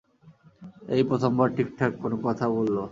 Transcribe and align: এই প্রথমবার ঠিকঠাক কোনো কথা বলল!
এই 0.95 1.03
প্রথমবার 1.09 1.47
ঠিকঠাক 1.55 1.91
কোনো 2.03 2.15
কথা 2.25 2.45
বলল! 2.55 2.75